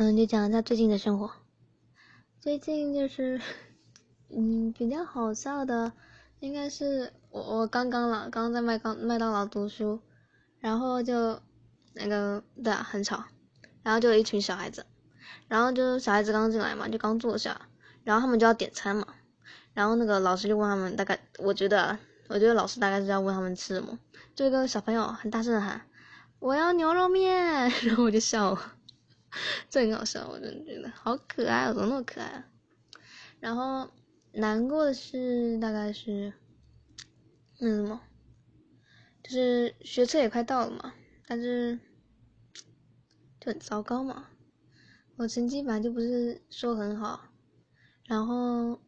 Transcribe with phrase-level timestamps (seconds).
[0.00, 1.28] 嗯，就讲一下最近的生活。
[2.40, 3.40] 最近就是，
[4.30, 5.92] 嗯，比较好笑的，
[6.38, 10.00] 应该是我我刚刚了，刚刚在麦当麦当劳读书，
[10.60, 11.40] 然后就
[11.94, 13.24] 那个对啊很吵，
[13.82, 14.86] 然后就一群小孩子，
[15.48, 17.60] 然后就小孩子刚进来嘛，就刚坐下，
[18.04, 19.04] 然后他们就要点餐嘛，
[19.74, 23.98] 然后那个老师就问他们大概，我觉得我觉得老师大概是要问他们吃什么，
[24.36, 25.80] 就一个小朋友很大声的喊
[26.38, 28.74] 我要牛肉面， 然后我就笑了。
[29.68, 32.44] 这很搞笑，我真的觉得好可爱，怎么那么可爱？
[33.40, 33.90] 然后
[34.32, 36.32] 难过的是，大概是
[37.58, 38.00] 那什么，
[39.22, 40.94] 就是学车也快到了嘛，
[41.26, 41.78] 但是
[43.38, 44.28] 就很糟糕嘛。
[45.16, 47.28] 我成绩本来就不是说很好，
[48.06, 48.80] 然后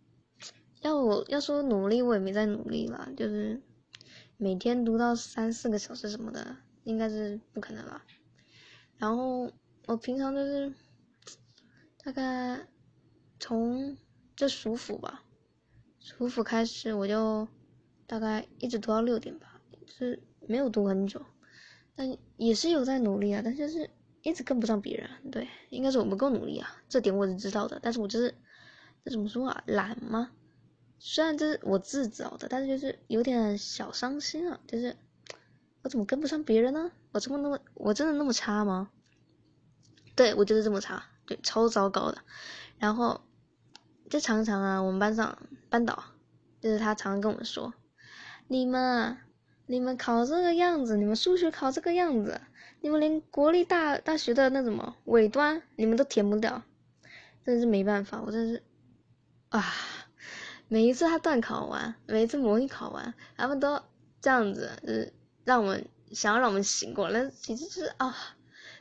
[0.80, 3.60] 要我要说努力，我也没在努力了，就是
[4.36, 8.02] 每天读到三四个小时什么的，应该是不可能了。
[8.96, 9.52] 然后。
[9.86, 10.72] 我平常就是，
[12.04, 12.66] 大概
[13.40, 13.96] 从
[14.36, 15.24] 这暑伏吧，
[15.98, 17.48] 暑伏开始我就
[18.06, 21.20] 大概一直读到六点吧，就是没有读很久，
[21.96, 23.90] 但也是有在努力啊，但就是
[24.22, 28.34] 一直跟不上别人，对，应该是我不够努力啊，这点我是知道的，但是我就是
[29.04, 30.30] 这怎么说啊，懒吗？
[30.98, 34.94] 虽然这是我自找的，但是就是有点小伤心啊，就是
[35.82, 36.92] 我怎么跟不上别人呢？
[37.12, 38.90] 我这么那么我真的那么差吗？
[40.14, 42.18] 对我就是这么差，对，超糟糕的。
[42.78, 43.20] 然后
[44.08, 46.02] 就常常啊，我们班上班导
[46.60, 47.72] 就是他常常跟我们说
[48.48, 49.16] ：“你们，
[49.66, 52.40] 你们考这个样子，你们数学考这个样子，
[52.80, 56.62] 你们连国立大大学的那什么尾端你们都填不掉，
[57.44, 58.62] 真是没办法，我真是
[59.50, 59.64] 啊！
[60.68, 63.82] 每一次他段考完，每一次模拟考完，他们都
[64.20, 65.12] 这样子，就是
[65.44, 68.16] 让我们想要让我们醒过来，其实就是啊。”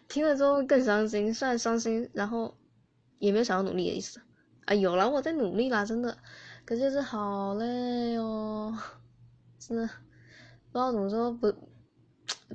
[0.10, 2.58] 听了之后更伤心，虽然伤心，然后
[3.20, 4.20] 也没有想要努力的意思
[4.66, 4.74] 啊。
[4.74, 6.18] 有了，我在努力啦，真的，
[6.66, 8.76] 可就是好累哦，
[9.60, 11.54] 真的不知道怎么说，不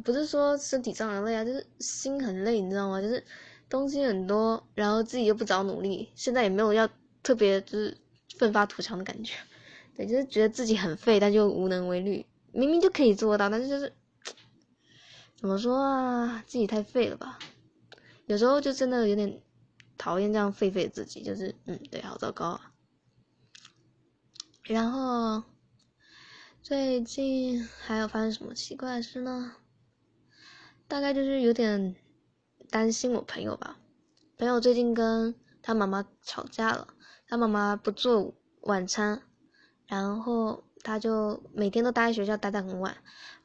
[0.02, 3.00] 不是说身体上的累啊，就是心很累，你知道吗？
[3.00, 3.22] 就是
[3.68, 6.88] 东西很多，然后自己又不找努力，现在也没有要
[7.22, 7.96] 特别就是
[8.36, 9.34] 奋发图强的感觉，
[9.96, 13.92] 对，就是觉得自己很废，但就无能为力，明明就可以做到，但是就是。
[15.44, 16.42] 怎么说啊？
[16.46, 17.38] 自己太废了吧？
[18.24, 19.42] 有时候就真的有点
[19.98, 22.72] 讨厌这样废废自己，就是嗯，对，好糟糕啊。
[24.62, 25.42] 然后
[26.62, 29.56] 最近还有发生什么奇怪的事呢？
[30.88, 31.94] 大概就是有点
[32.70, 33.76] 担心我朋友吧。
[34.38, 36.88] 朋友最近跟他妈妈吵架了，
[37.28, 39.20] 他妈妈不做晚餐，
[39.86, 40.64] 然后。
[40.84, 42.96] 他就每天都待在学校，待到很晚，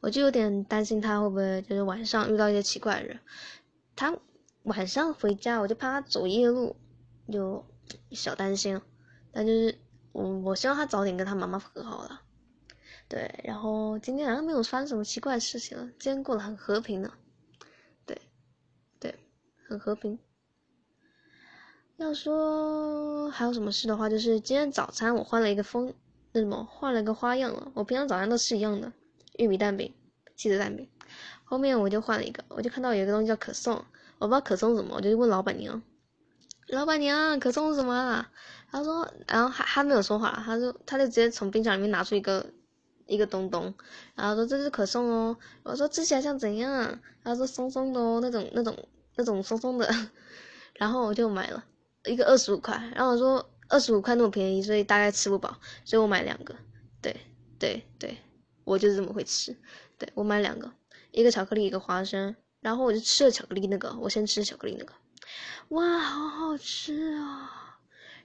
[0.01, 3.19] 我就有点担心他会不会就是晚上遇到一些奇怪的人。
[3.95, 4.15] 他
[4.63, 6.75] 晚上回家，我就怕他走夜路，
[7.31, 7.65] 就
[8.11, 8.79] 小担心。
[9.31, 9.79] 但就是
[10.11, 12.21] 我我希望他早点跟他妈妈和好了。
[13.07, 17.13] 对，然后今天好像没有发生什么奇怪的事情了，今天过得很和平呢。
[18.05, 18.21] 对，
[18.99, 19.15] 对，
[19.67, 20.19] 很和平。
[21.95, 25.93] 要说还有什么事的话，就是今天早餐我换了一个风。
[26.39, 27.69] 那什么换了个花样了？
[27.73, 28.93] 我平常早上都吃一样的
[29.37, 29.93] 玉米蛋饼、
[30.37, 30.87] 鸡蛋饼，
[31.43, 33.83] 后面我就换了一个，我就看到有一个东西叫可颂，
[34.19, 35.81] 我不知道可颂什么，我就问老板娘
[36.69, 38.31] ：“老板娘，可颂什么啊？”
[38.71, 42.45] 他说，然后还还没有说话，他说他就直接从冰箱里面拿出一个
[43.05, 43.73] 一个东东，
[44.15, 45.37] 然后说这是可颂哦。
[45.63, 46.99] 我说吃起来像怎样？
[47.21, 48.77] 他说松松的哦，那种那种
[49.17, 49.89] 那种松松的，
[50.79, 51.65] 然后我就买了
[52.05, 53.49] 一个二十五块，然后我说。
[53.69, 56.55] 二十五块那么便宜，所以大概吃不饱，所以我买两个。
[57.01, 57.15] 对
[57.57, 58.17] 对对，
[58.65, 59.55] 我就是这么会吃。
[59.97, 60.71] 对我买两个，
[61.11, 64.93] 一个巧克力，一个花生，然后我就吃了巧克力那个，我先吃巧克力那个，
[65.69, 67.79] 哇，好好吃啊！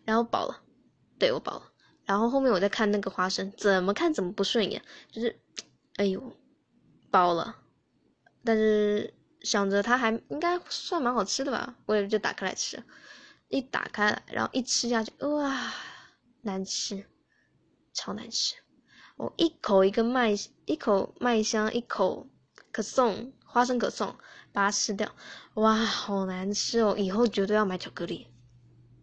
[0.05, 0.63] 然后饱了，
[1.19, 1.73] 对我饱了。
[2.05, 5.41] 然后后面我再看那个花生，怎么看怎么不顺眼，就是，
[5.97, 6.37] 哎呦，
[7.11, 7.57] 饱了。
[8.45, 12.83] 但是想着它还应该算蛮好吃的吧，我也就打开来吃。
[13.49, 15.73] 一打开来，然后一吃下去，哇，
[16.43, 17.07] 难吃，
[17.93, 18.57] 超难吃！
[19.17, 22.27] 我一口一个麦，一口麦香，一口
[22.73, 24.17] 可颂，花生可颂，
[24.53, 25.15] 把它吃掉，
[25.55, 26.97] 哇，好难吃哦！
[26.99, 28.27] 以后绝对要买巧克力。